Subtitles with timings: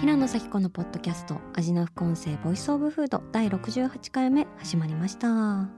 [0.00, 5.70] 平野咲子のポッドキャスト味な副音声 Voice of Food 第68回目始まりました。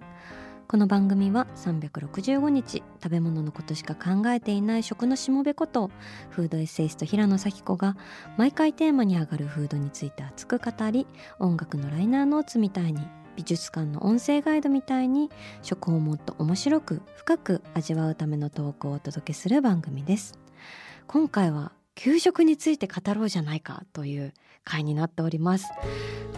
[0.66, 5.92] この番組は365日食べ物のことしか考えていない食のしもべこと
[6.30, 7.96] フードエッセイスト平野咲子が
[8.36, 11.06] 毎回テーマに上がるフードについて熱く語り
[11.38, 13.00] 音楽のライナーノーツみたいに
[13.36, 15.30] 美術館の音声ガイドみたいに
[15.62, 20.36] 食をもっと面白く深く味わうためのトークをお届けする番組です。
[21.06, 24.32] 今回は給食について語ろうじゃないかという
[24.62, 25.66] 回になっております。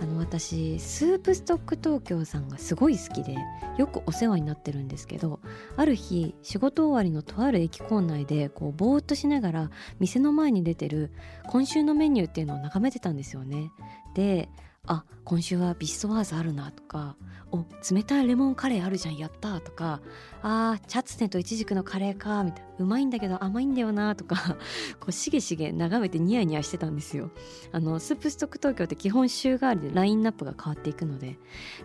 [0.01, 3.37] あの私スープストック東京さんがすごい好きで
[3.77, 5.41] よくお世話になってるんですけど
[5.77, 11.13] ある日仕事終わりのとある駅構内でこうぼーっとしながら店の前に出てる
[11.49, 13.71] 今週のメニューっていうのを眺めてたんですよね。
[14.15, 14.49] で
[14.87, 17.17] あ今週はビストワーズあるなとか
[17.53, 20.01] お冷たいレモンカレーあるじゃんやったとか
[20.43, 24.57] あチャツネとイチジクのカレーかみたいなうまいんだけど甘いんだよなとか
[25.01, 27.31] こうしげしげ眺めてニヤニヤしてたんですよ。
[27.73, 31.39] あのスープストック東京って基本週替わりでラインナップが変わっていくので。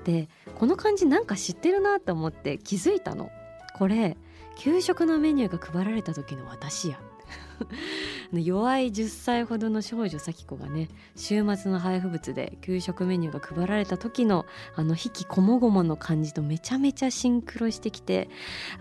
[0.04, 3.30] でこの感じなんか知ってるなと思って気づいたの。
[3.78, 4.18] これ
[4.58, 7.00] 給食のメニューが配られた時の私や。
[8.34, 18.30] 弱い10歳ほどの少女咲子がね週末の配布物で給食メニューが配られた時のあの引きこもごもの感じとめちゃめちゃシンクロしてきて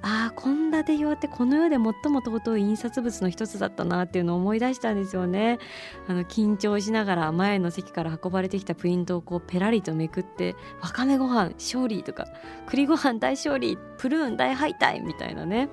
[0.02, 5.58] ああ献立表ってこの世で最も尊い印刷物の一つだったなっていうのを思い出したんですよね。
[6.08, 12.26] あの緊張しながら前の席から運ばれてきたプリントをこうペラリとめくってわかめご飯勝利とか
[12.66, 15.68] 栗ご飯大勝利プルーン大敗退みたいなね。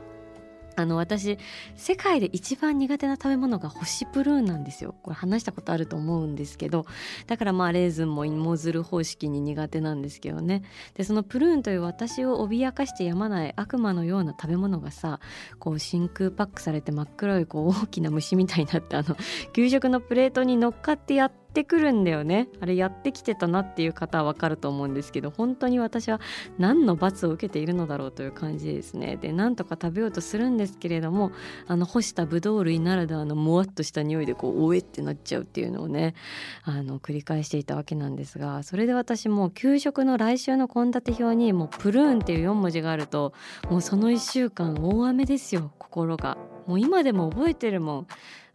[0.76, 1.38] あの私
[1.76, 4.96] 世界で一番苦手な食べ物が干しプルーンなんですよ。
[5.04, 6.86] これ話したことあると思うんですけど。
[7.28, 10.64] だからまあレーズンも芋づる方式に苦手なんですけどね。
[10.96, 15.20] でそのプルーンという私を脅かしてやまない悪魔のような食べ物がさ
[15.60, 19.16] こう真空パックされて真っ黒いこう大きな虫みたいになってあの
[19.54, 22.48] 給食のプレートに乗っかってやってってくるんだよね。
[22.62, 26.22] あれやってきてたなっていう方はわかると思うんですけど本当に私は
[26.58, 29.18] 何の罰を受けているのだろうという感じですね。
[29.18, 31.34] でなんとか食べようとするんですけれども
[31.68, 36.16] あの干したブドウ類ならではのもわっとした匂いでこうおえってなっちゃうっていうのをね
[36.64, 43.34] あの繰り返していたわけなんですがそれで私も給食の来週の献立表にもうプルーンっていう4文字があると
[43.70, 46.38] もうその1週間大雨ですよ心が。
[46.68, 48.08] もう今でも覚えてるもん。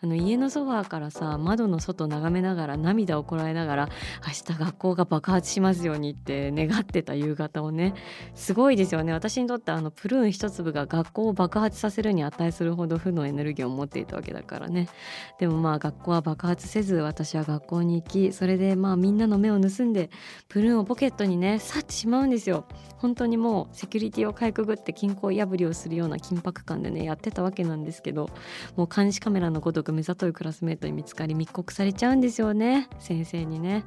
[0.02, 3.88] あの家のソファーからさ窓の外眺めながら涙をこらえながら
[4.26, 7.94] 明日学校が爆発しますようにって願ってた夕方をね
[8.34, 9.12] すごいですよね。
[9.12, 14.88] 私にとってあのプルーン一粒が学校を爆発させるに値するほど負のエネルギーを持っていたわけだからね。
[15.38, 20.10] でもまあ学校は爆発せず私は学校に行きそれでまあみんなの目を盗んで
[20.48, 22.66] プルーンをポケットにね去ってしまうんですよ。
[22.98, 28.30] 本当にもうセキュリティをかいくぐって金庫破りをするような緊迫感でねやってたわけなんですけど
[28.74, 32.88] もう監視カメラのごと目ざといクラスメートに見つかり密告されちゃうんですよね。
[32.98, 33.84] 先生にね。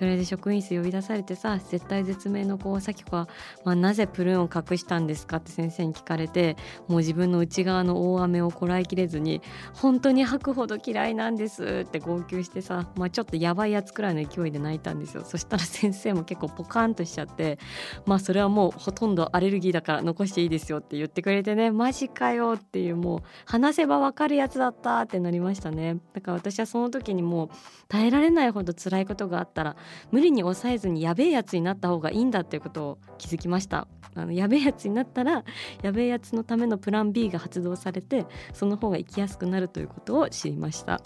[0.00, 3.28] それで職員室呼び出されてさ絶対絶命の子咲子は、
[3.64, 6.56] まあ、なぜプルーンを隠したんですかって先生に聞かれて
[6.88, 9.42] もう自分の内側の大雨をこらえきれずに
[9.74, 15.24] 本当に吐くほど嫌いなんですって号泣してさ、まあ、ちょっとやばいやつくらいの勢いで泣いたんですよ。
[15.24, 17.58] そしたら先生も結構ポカンとしちゃって
[18.06, 25.98] まあそれはもうほとんどアレルギーだから残していいですよって言ってくれてねマジかよっていうもう話せばわかるやつだったってなりましたね。
[26.12, 27.48] だから私はその時にもう
[27.88, 29.76] 耐えられないほど辛いことがあったら
[30.10, 33.88] 無理に抑えずにやべえやつになった方がいいんだっていうことを気づきました。
[34.14, 35.44] あのやべえやつになったら
[35.82, 41.00] やべえやつのためのプラン B が発動されてその方が生きやすくなるということを知りました。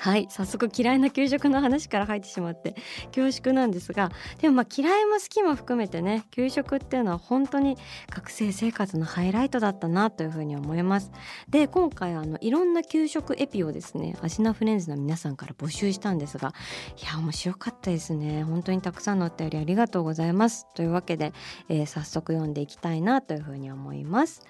[0.00, 2.74] はい早速嫌いな給食の話から入ってしまって
[3.14, 4.10] 恐縮なんですが
[4.40, 7.76] でもまあ嫌いも好きも含めてね給食っていうのは本当に
[8.08, 11.12] 学生生活のハイライトだったなというふうに思います。
[11.50, 16.54] で今回あのいろんな給食エピをですねアシナフレンズの皆さんから募集したんですが
[16.98, 18.42] いや面白かったですね。
[18.44, 20.66] 本当にたくさんのお便りありがとうございます。
[20.74, 21.34] というわけで、
[21.68, 24.42] えー、早速読んでいきたいなというふうに思います。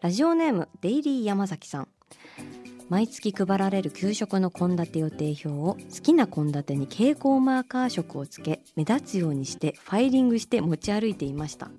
[0.00, 1.88] ラジオネームデイリー山崎さん。
[2.88, 11.70] 毎月配られる給食の献立予定表を好きな献立に蛍光マーカー色をつけ目立つようにしてファイリングして持ち歩いていました。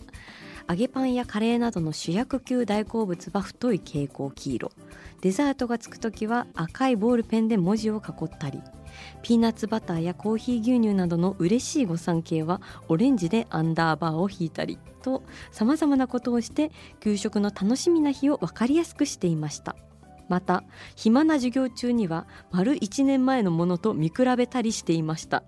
[0.70, 4.72] 揚げパンやカレーなどの主役級大好物は太い蛍光黄色。
[5.22, 8.62] デザートがつく時は赤いボールペンで文字を囲ったり。
[9.24, 19.76] ピーナッツバターやコーヒー牛乳などの嬉しい御三家はオレンジでアンダーバーを引いたりとさまざまなことをして給食の楽しみな日を分かりやすくしていました。
[20.30, 20.64] また
[20.96, 25.44] 暇な授業中には丸1年前のものと見比べたりしていました。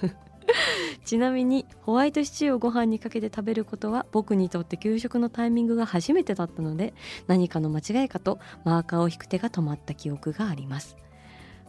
[1.04, 6.94] ちなみにホワイトシチューをご飯にかけて食べることは僕にとって給食のタイミングが初めてだったので
[7.26, 10.96] 何かの間違いかとマーカーを引く手が止まった記憶があります。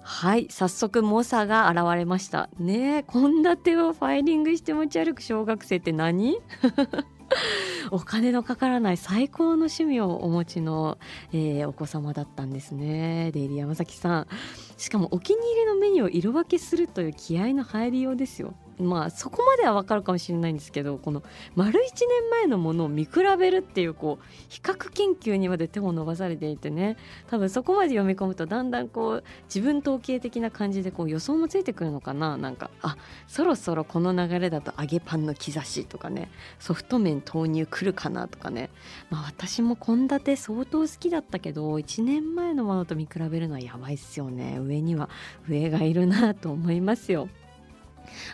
[0.08, 2.50] はい早速猛者が現れました。
[2.60, 6.38] ねえ献立をファイリングして持ち歩く小学生って何？
[7.92, 10.98] お金のかからない最高の趣味をお持ちの、
[11.34, 13.32] えー、お子様だったんですね。
[13.34, 14.28] デイリー山崎さん。
[14.78, 18.54] しかもお気に入りのメニューを色分けするという気合の入りようですよ。
[18.80, 21.24] まあそこまではわかるかもしれないんですけどこの
[21.56, 26.98] 丸1年前のものを見比べるっていうこう比較研究にまで手を伸ばされていてね。
[27.30, 32.38] 多分そこまで読み込むとだんだんこう自分統計的な感じでこう予想もついてくるのかな。
[32.38, 36.30] なんかあそろそろこの流れだと揚げパンの兆しとかね。
[36.60, 38.70] ソフト麺投入来るかなとかね。
[39.10, 44.58] まあ私も献立相当好きだったけど1年前のものと見比べるのはやばいっすよね。
[44.60, 45.10] 上には
[45.48, 47.30] 上がいるなと思いますよ。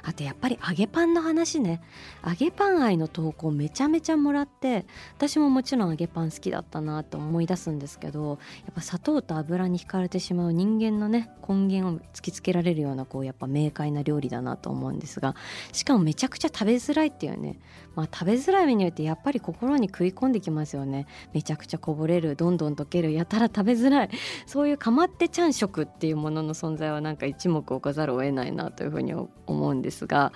[0.03, 1.81] あとやっぱり揚げパンの話ね。
[2.25, 4.85] 揚げパン愛の投稿めちゃめちゃもらって
[5.17, 15.35] 私ももちろん揚げパン好きだったなと思い出すんですけどやっぱ砂糖と油に惹かれてしまう人間のね根源を突きつけられるようなこうやっぱ明快な料理だなと思うんですが
[15.71, 17.59] しかもめちゃくちゃ食べづらいっていうね。
[17.95, 21.07] まあ食べづらいメニューってやっぱり心に食い込んできますよね。
[21.33, 24.09] めちゃくちゃこぼれるどんどん溶けるやたら食べづらい。
[24.45, 29.29] そういうかまってちゃん食っていうものの存在はなんか一目置かざるを得ないなというふうに思
[29.61, 30.33] 思うんですが、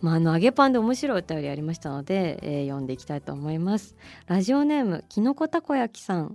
[0.00, 3.96] まあ、あの揚げパンで面白いお便りありましたので、えー、読んでいきたいと思います。
[4.26, 6.34] ラジオネームきのこたこ焼きさん。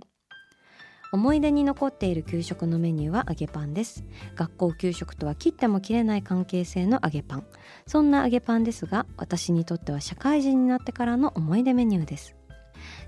[1.12, 4.04] 思い出に残っている給食のメニューは揚げパンです。
[4.34, 7.46] 学校給食とは切っても切れない関係性の揚げパン。
[7.86, 12.36] そんな揚げパンですが私にとっては社会人になってからの思い出メニューです。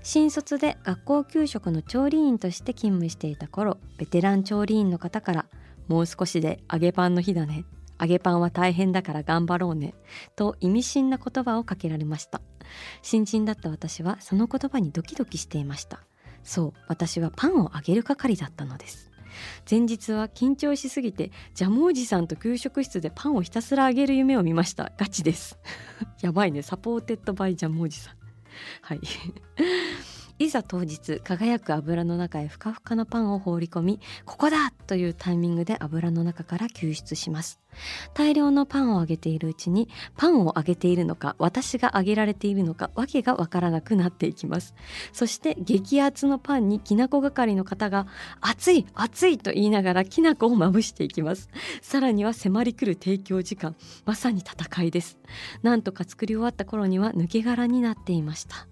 [0.01, 5.45] 新卒で学校給食の調理員として勤務していた頃ベテラン調理員の方から
[5.87, 7.65] もう少しで揚げパンの日だね。
[7.99, 9.93] 揚げパンは大変だから頑張ろうね
[10.35, 12.41] と意味深な言葉をかけられました。
[13.01, 16.01] 新人だった私はその言葉にドキドキしていました
[16.43, 19.11] そう私はパンを揚げる係だったのです
[19.69, 25.59] 前日は緊張しすぎてジャムおじさんと給食室でパンをひたすら揚げる夢を見ましたガチです
[26.21, 28.15] やばいねサポーテッドバイジャムおじさん。
[28.81, 28.99] はい。
[30.39, 37.59] いざ当日輝く油の中へふかふかのパンを放り込みここだというタイミングで油の中から救出します。
[38.13, 44.73] 大量のパンを揚げているうちにパンを揚げているのか私が揚げられているのかわけがわからなくなっていきます。
[45.11, 48.07] そして激熱のパンにきなこ係の方が
[48.39, 51.49] 熱い熱いと言いながらきな粉をまぶしていきます。
[51.81, 53.75] さらには迫り来る提供時間。
[54.05, 55.19] まさに戦いです。
[55.63, 58.68] なんとか作り終わった頃には抜け殻になっていました。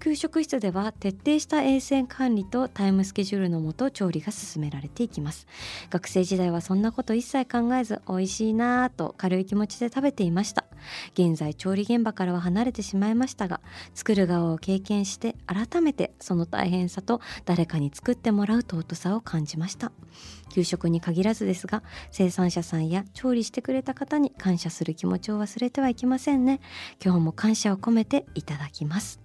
[0.00, 5.46] 給食室では徹底した衛生管理とタイムスケジュールのもと調理が進められていきます。
[5.88, 10.66] 学生時代はそんなこと一切考えず美味しいなぁと軽い気持ちで食べていました。
[11.14, 13.60] 現在調理現場からは離れてしまいましたが
[13.94, 19.92] 作る側を経験して改めてその大変さと誰かに作ってもらう尊さを感じました。
[20.50, 26.60] 給食に限らずですが生産者さんや調理してくれた方に感謝する気持ちを忘れてはいけませんね。
[27.02, 29.23] 今日も感謝を込めていただきます。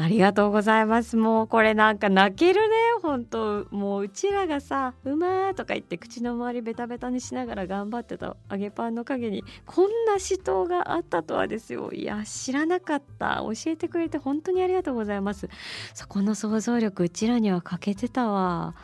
[0.00, 1.16] ありがとうございます。
[1.16, 2.76] もうこれなんか泣けるね。
[3.02, 9.42] 本当もううちらがさ「うまー」とか言って口の周りベタベタにしながら頑張ってた揚げパンの陰に。
[9.66, 11.90] こんな死闘があったとはですよ。
[11.90, 13.42] いや知らなかった。
[13.42, 15.48] 教えてくれて本当にありがとうございます。
[15.94, 18.76] そこの想像力うちらには欠けてたわ。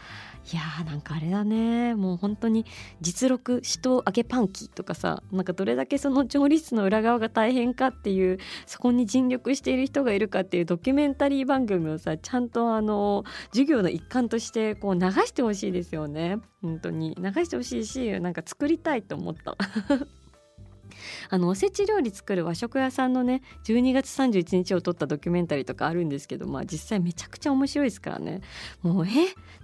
[0.53, 1.95] いやーなんかあれだね。
[1.95, 2.67] もう本当に
[3.01, 16.39] 実録死闘揚げパン機とかさなんかどれだけその調理室の裏側が大変かっていうそこに尽力している人がいるかっていうドキュメンタリー番組をさちゃんとあの授業の一環としてこう流してほしいですよね。
[16.61, 17.17] 本当に。
[17.19, 19.57] 流してほしいしなんか作りたいと思った。
[21.31, 28.41] あのおせち料理作る和食屋さんのね12月31日を撮ったドキュメンタリーとかあるんですけどまあ実際めちゃくちゃ面白いですからね。
[28.83, 29.11] もう「え？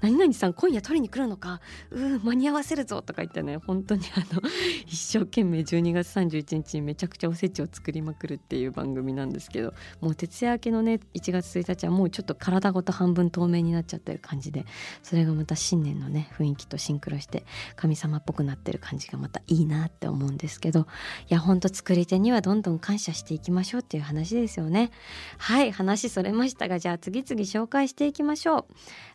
[0.00, 1.60] 何々さん今夜撮りに来るのか？
[1.90, 4.42] う間に合わせるぞ」とか言ってね本当にあの
[4.86, 14.64] 一生懸命12月31日にめちゃくちゃおせちを作りまくるっていう番組なんですけどもう徹夜明けのね1月1日はもうちょっと体ごと半分透明になっちゃってる感じで
[15.02, 17.44] それがまた新年のね雰囲気とシンクロして
[17.76, 20.86] 神様っぽくなってる感じがまたいいなって思うんですけど
[21.30, 24.90] やほんと作り手にはどんどん感謝していきましょうっていう話ですよね。
[25.38, 28.66] はい話それましたがじゃあ次々紹介していきましょう。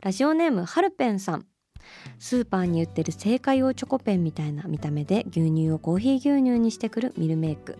[0.02, 1.46] ラジオネームはるぺんさん。
[2.18, 7.78] スーパーに売ってる製菓用チョコペンみたいな見た目で牛乳をコーヒー牛乳にしてくるミルメイク。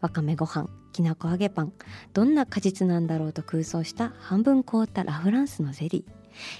[0.00, 1.72] わかめご飯きなこ揚げパン。
[2.12, 6.12] どんな果実なんだろうと空想した半分凍ったラ・フランスのゼリー。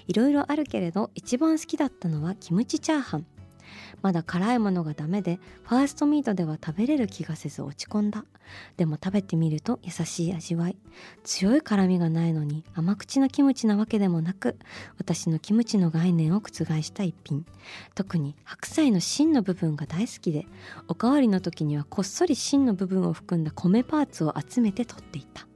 [0.07, 3.27] いろいろあるけれど一番好きだったのはキムチチャーハン。
[4.03, 8.25] まだ辛いものがダメでファーストミートでは食べれる気がせず落ち込んだ。
[8.77, 10.77] でも食べてみると優しい味わい。
[11.25, 14.57] 強い辛みがないのに甘口なキムチなわけでもなく
[14.99, 17.45] 私のキムチの概念を覆した一品。
[17.95, 20.47] 特に白菜の芯の部分が大好きで
[20.89, 25.47] おかわりの時にはこっそり芯の部分を含んだ米パーツを集めて取っていた。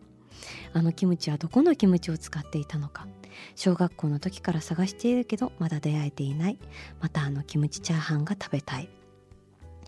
[0.72, 3.06] あのキムチはどこのキムチを使っていたのか。
[3.54, 6.58] 小学校の時から探しているけどまだ出会えていない。
[7.00, 8.88] またあのキムチチャーハンが食べたい。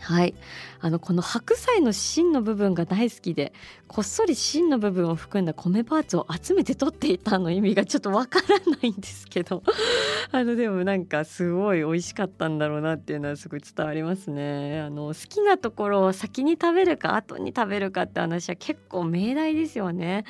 [0.02, 0.34] はい。
[0.80, 3.52] あのこの白菜の芯の部分が大好きで
[3.86, 9.62] こっそり芯の部分を含んだ米パーツを集めて取っていたの意味がちょっとわからないんですけど。
[10.32, 14.80] あのでもなんかすごい美味しかったんだろうなっていうのはすごい伝わりますね。
[14.80, 20.24] あの好きなところを先に食べるか後に食べるかって話は結構命題ですよね。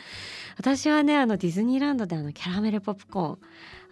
[0.59, 3.39] 私はねあのディズニーランドであのキャラメルポップコーン。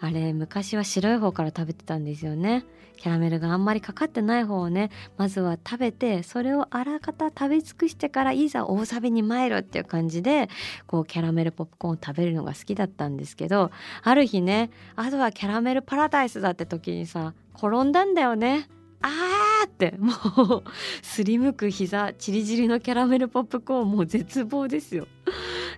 [0.01, 2.65] あれ昔は白い方から食べてたんですよね
[2.97, 10.49] キャラメルがあんまりかかってない方をねまずは食べてそれをあらかた食べ尽くしてからいざ大サビに参るっていう感じで
[10.87, 13.71] こうキャラメルポップコーンを食べるのが好きだったんですけど
[14.03, 18.69] ある日ねあとはキャラメルパラダイスだって時にさ転んだんだよね。
[19.03, 20.13] あーっても
[20.59, 20.65] う
[21.03, 25.07] すりむく膝チリチリのキャラメルポップコーンもう絶望ですよ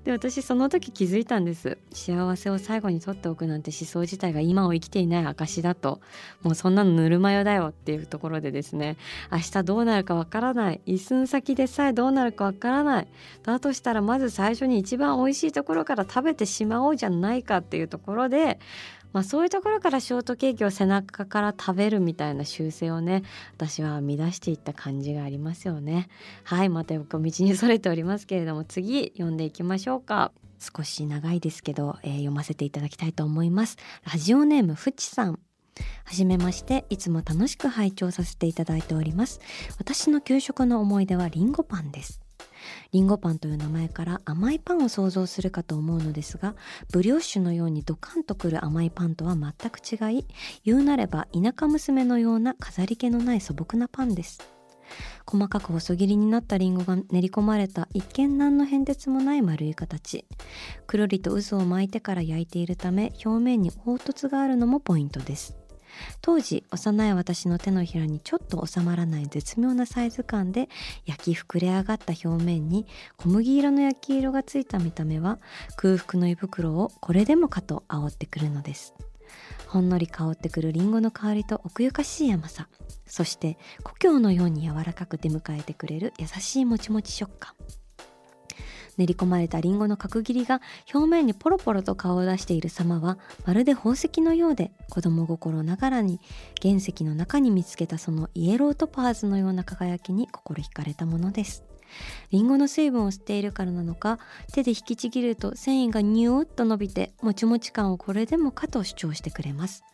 [0.04, 1.78] で私その時気づいたんです。
[1.92, 6.00] 幸せを最後に取っておくなんて思想自体が今を生きていない証だと。
[6.42, 8.96] もうそんなのぬるま湯だよっていうところでですね。
[9.30, 10.80] 明日どうなるかわからない。
[10.86, 13.08] 一寸先でさえどうなるかわからない。
[13.44, 18.58] だとしたらまず最初に一番おいしいところから食べてしまおうじゃないかっていうところで
[19.12, 23.22] まあ、そういうところからショートケーキを背中から食べるみたいな習性をね
[23.56, 26.08] 私は編み出していった感じがありますよね。
[26.44, 30.32] はいまた横道にそれておりますけれども次読んでいきましょうか。
[30.58, 33.76] 少し長いですけど、えー、読ませていただきたいと思います。
[34.10, 35.38] ラジオネームふちさん。
[36.04, 39.40] はじめましていつも楽しく拝聴させていただいております。
[39.78, 42.21] 私の給食の思い出はリンゴパンです。
[42.92, 46.54] リンゴパンという名前から甘いパンを想像するかと思うのですが
[46.92, 50.26] ブリオッシュのようにドカンとくる甘いパンとは全く違い
[50.64, 54.40] 言うなれば田舎娘のような飾り気のない素朴なパンです。
[55.26, 60.26] 細かく細切りになったリンゴが練り込まれた一見何の変哲もない丸い形。
[60.86, 65.61] くるりと渦を巻いてから焼いているため表面に凹凸があるのもポイントです。
[66.20, 70.68] 当時幼い私の手のひらにちょっと収まらない絶妙なサイズ感で
[71.06, 75.38] 焼き膨れ上がった表面に小麦色の焼き色がついた見た目は
[75.76, 78.94] 空腹の胃袋をこれでもかと煽ってくるのです。
[79.66, 82.68] ほんのり香ってくるリンゴの香りと奥ゆかしい甘さ
[83.06, 87.54] そして故郷のように柔らかく出迎えてくれる優しいもちもち食感。
[89.02, 90.60] 練り込まれたリンゴの角切りが
[90.94, 96.20] 表面にポロポロと顔を出している様はまるで宝石のようで子供心ながらに
[96.62, 101.64] 原石の中に見つけたそのイエロートパーズのような輝きに心惹かれたものです。
[102.30, 104.18] リンゴの水分を吸っているからなのか
[104.54, 109.84] 手で引きちぎると繊維がニューッと伸びてもちもち感をこれでもかと主張してくれます。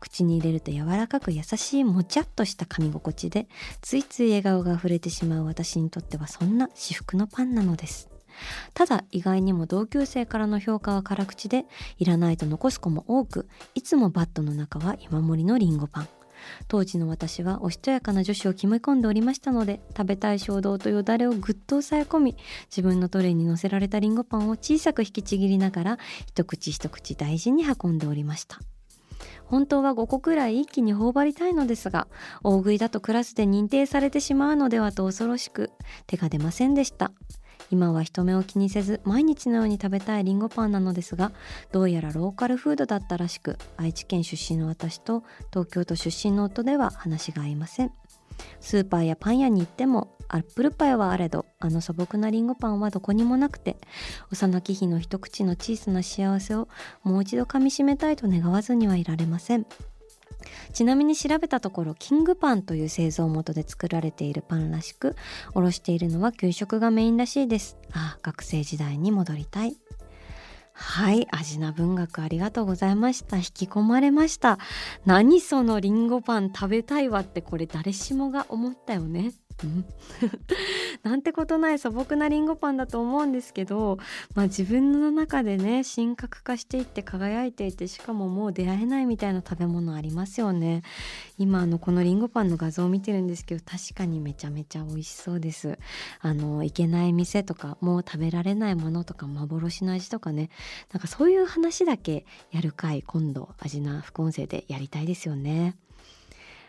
[0.00, 3.46] 口に入れると柔らかく優しいもちゃっとした噛み心地で
[3.82, 8.13] ついつい笑顔が溢れてしまう私にとってはそんな至福のパンなのです。
[8.74, 11.64] ただ意外にも同級生からの評価は辛口で
[11.98, 16.08] いらないと残す子も多くいつもバットの中は今盛りのリンゴパン。
[16.68, 22.36] 当時の私はおしとやかな女子を決め込んでおりましたので食べたい衝動とよだれをぐっと抑え込み
[22.70, 28.60] 自分のトレイに乗せられたリンゴパンを小さく引きちぎりながら一口一口大事に運んでおりました。
[29.46, 32.08] 本当は5個くらい一気に頬張りたいのですが
[32.42, 35.70] 大食いだとクラスで認定されてしまうのではと恐ろしく
[36.06, 37.12] 手が出ませんでした。
[37.74, 41.32] 今は人目を気にせず毎日のように食べたいりんごパンなのですが
[41.72, 47.90] どうやらローカルフードだったらしく愛知県出身の私と東京都出身の夫では話が合いません。
[48.60, 53.76] スーパーやパン屋に行ってもアップルパイはあれどあの素朴なりんごパンはどこにもなくて
[54.30, 56.68] 幼き日の一口の小さな幸せを
[57.02, 59.66] もう一度かみしめたいと願わずにはいられません。
[60.72, 65.16] ちなみに調べたところキングパンという製造元で作られているパンらしく
[65.54, 67.76] おろしているのは給食がメインらしいです。
[67.92, 69.76] ああ学生時代に戻りたい。
[70.76, 73.36] はい味な文学ありがとうございました。
[73.36, 74.58] 引き込まれました。
[75.06, 79.32] 何そのりんごパン食べたいわってこれ誰しもが思ったよね。
[81.02, 83.98] なんてことない素朴なりんごパンだと思うんですけど、
[84.34, 90.82] まあ、自分の中でね神格化していって輝いていてしかももう出会えないみたいな食べ物ありますよね。
[91.38, 95.78] 今あのこのりんごパンの画像を見てるんですけど確かにめちゃめちゃ美味しそうです。
[96.20, 100.50] あの行けない店とかもう食べられないものとか幻の味とかね。
[100.92, 105.76] なんかそういう話だけやる回今度味な副音声でやりたいですよね。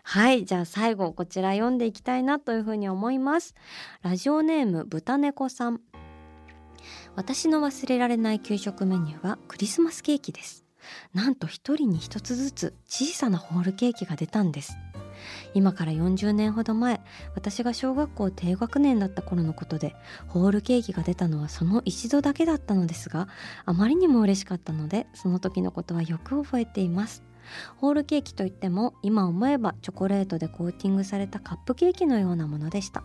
[0.07, 3.55] はいじゃあ最後こちら読んでいきたいなというふうに思います。
[4.03, 5.81] ラジオネーム豚猫さん。
[7.15, 10.63] 私の忘れられない給食メニューはクリスマスケーキです。
[11.15, 14.77] なんと一人に一つずつ小さなホールケーキが出たんです。
[15.55, 17.01] 今から40年ほど前
[17.33, 19.95] 私が小学校低学年だった頃のことで
[20.27, 23.27] ホールケーキが出たのはその一度だけだったのですが
[23.65, 27.23] あまりにも嬉しかったのでその時のことはよく覚えています。
[27.77, 33.03] ホールケーキといっても今思えばチョコレートでコーティングされたカップケーキのようなものでした。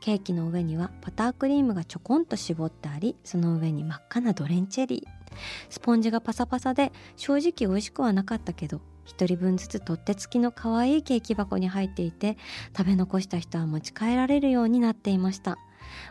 [0.00, 5.36] ケーキの上にはバタークリームがちょこんと絞ってありその上に真っ赤なドレンチェリー。
[5.70, 12.36] スポンジがパサパサで正直美味しくはなかったけど1人分ずつ取っ手付きの可愛いケーキ箱に入っていて
[12.76, 15.58] 食べ残した人は持ち帰られるようになっていました。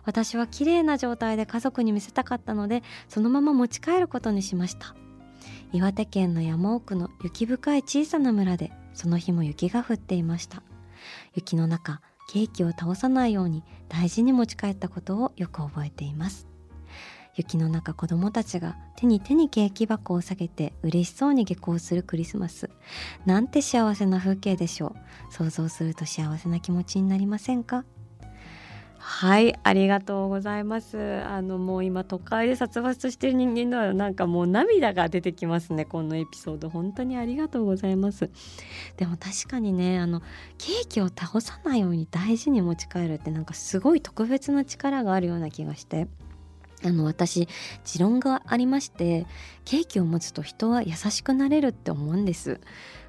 [0.06, 4.96] 私は綺麗な状態で家族に見せたかったのでそのまま持ち帰ることにしました。
[5.74, 10.64] 岩手県の山奥の雪深い小さな村でその日も雪が降っていました。
[11.34, 16.48] 雪の中ケーキを倒さないように大事に持ち帰ったことをよく覚えています。
[17.36, 22.70] 雪の中子供たちが手に手にケーキ箱を下げて嬉しそうに下校するクリスマス。
[23.26, 24.96] なんて幸せな風景でしょ
[25.30, 25.34] う。
[25.34, 27.86] 想像すると幸せな気持ちになりませんか？
[29.04, 31.22] はいありがとうございます。
[31.26, 36.70] あのもう今都会で殺伐としてる人間のなんかもう涙が出てきますねこのエピソード。
[36.70, 38.30] 本当にありがとうございます。
[38.98, 40.22] でも確かにねあの
[40.60, 46.08] ケーキを倒さないように大事に持ち帰るってなんかすごい特別な力があるような気がして。
[46.84, 47.48] あの私
[47.86, 49.28] 持論がありまして
[49.66, 52.60] ケーキを持つと人は優しくなれるって思うんです。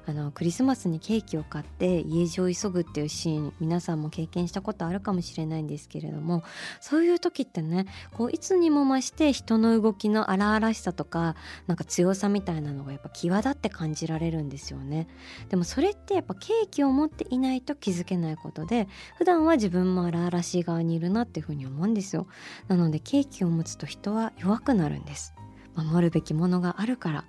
[0.05, 6.43] あのクリスマスにケーキを買って家路を急ぐっていうシーン皆さんも経験したことあるかもしれないんですけれども
[6.81, 11.35] そういう時ってねこういつにも増して人の動きの荒々しさとか
[11.67, 15.07] なんか強さみたいなのがやっぱ際立って感じられるんですよね。
[15.49, 22.27] でもそれってやっぱケーキを持っていないと気づけないことで普段は自分も荒々しい側にいるなっていうふうに思うんですよ。
[22.67, 25.33] なのでケーキを持つと人は弱くなるんです。
[25.75, 27.25] 守るべきものがあるから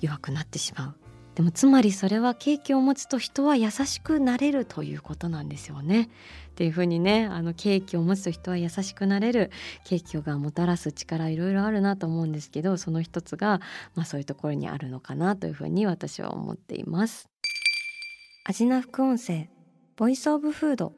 [0.00, 1.05] 弱くなってしまう。
[1.36, 6.08] でもつまりそれはケーキを持つと人は優しくなれるということなんですよね。
[6.48, 9.50] っていうふうにねあのケーキを持つと人は優しくなれる
[9.84, 13.60] ケーキがもたらす力いろいろあるなと思うんですけどその一つが、
[13.94, 17.28] まあ、そういうところにあるのかなというふうに私は思っています。
[18.46, 19.50] 味な副音声
[19.96, 20.94] ボイスオブフード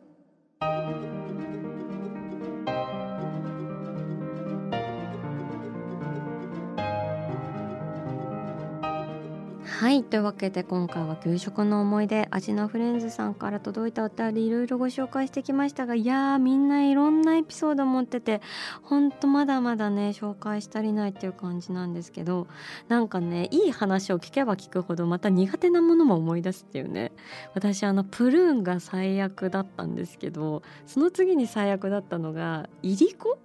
[9.79, 18.41] はいというわけで今回は給食の思い出味のフレンズさんから届いたお便りいろいろご紹介してきましたがいやーみんないろんなエピソード持ってて
[18.83, 22.49] ほんとまだまだね紹介し足りないっていう感じなんですけど
[22.89, 27.13] なんかねいい話を聞けば聞くほどまた苦手なものも思い出すっていうね
[27.55, 33.39] 私あのプルーンが最悪だったんですけどその次に最悪だったのがいりこ？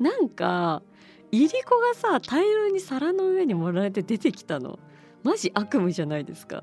[0.00, 0.82] なんか
[1.30, 4.78] いりこがさ大量に皿の上に盛られて出てきたの。
[5.22, 6.62] マジ悪夢じゃないですか。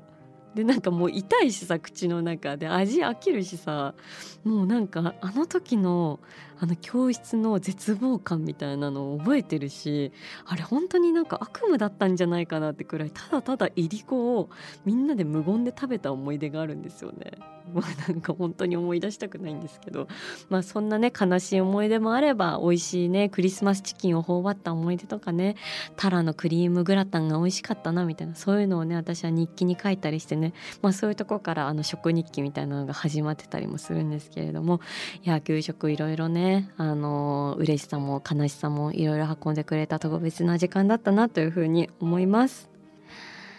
[0.56, 3.94] でなんかもう痛いしさ口の中で味飽きるしさ
[4.42, 6.18] もうなんかあの時の
[6.58, 10.12] あの教室の絶望感みたいなのを覚えてるし
[10.46, 14.48] あれ本当になんか悪夢だったんじゃないかなってくらいただただいりこを
[14.86, 17.32] みんなで無言で食べた思い出があるんですよね。
[17.74, 20.06] まあなんか本当に思い出したくないんですけど
[20.48, 25.56] まあそんなね悲しい思い出もあれば美味しいねクリスマスチキンを頬張った思い出とかね
[25.96, 30.45] タラのクリームグラタンが美味しかったなみたいなそういうのをね私は日記に書いたりしてね
[30.82, 34.80] まあそういうとこからあの食日記みたいなのが始まってたりもするんですけれども
[35.22, 42.75] いや給食いろいろねあの嬉しさも悲しさもいろいろ運んでくれた特別な時間だったなというふうに思います。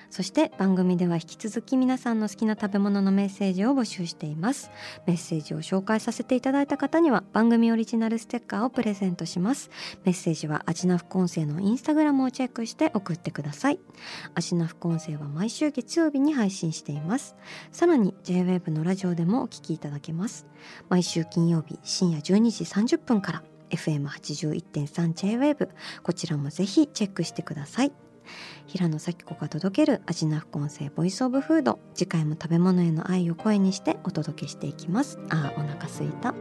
[0.09, 4.71] そして番組では引き続き皆さんの好きな食べ物のメッセージを募集しています。
[5.05, 9.69] メッセージを紹介させていただいた方には番組オリジナルステッカーをプレゼントします。
[10.05, 13.79] メッセージはアジナ副音声のインスタグラムをチェックして送ってください。
[14.33, 17.35] アジナ副音声は毎週月曜日に配信しています。
[17.71, 20.47] さらに JWAVE のラジオでもお聞きいただけます。
[20.89, 25.69] 毎週金曜日深夜12時30分から FM81.3JWAVE
[26.03, 28.06] こちらもぜひチェックしてください。
[28.65, 31.79] 平野咲子が届ける味な副音声ボイスオブフード。
[31.93, 35.19] 次回も食べ物への愛を声にしてお届けしていきます。
[35.29, 36.33] あーお腹すいた。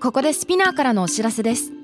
[0.00, 1.83] ここで SPINEAR からのお知らせです。